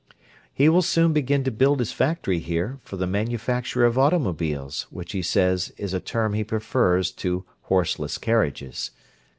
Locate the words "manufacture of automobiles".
3.05-4.87